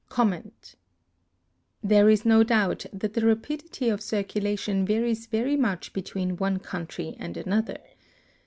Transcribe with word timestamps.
"There 1.83 2.09
is 2.09 2.25
no 2.25 2.41
doubt 2.41 2.87
that 2.91 3.13
the 3.13 3.23
rapidity 3.23 3.87
of 3.87 4.01
circulation 4.01 4.83
varies 4.83 5.27
very 5.27 5.55
much 5.55 5.93
between 5.93 6.37
one 6.37 6.57
country 6.57 7.15
and 7.19 7.37
another. 7.37 7.77